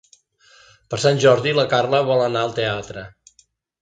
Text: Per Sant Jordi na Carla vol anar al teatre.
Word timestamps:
Per 0.93 0.99
Sant 1.03 1.21
Jordi 1.25 1.53
na 1.59 1.65
Carla 1.75 1.99
vol 2.09 2.25
anar 2.31 2.45
al 2.47 2.57
teatre. 2.61 3.05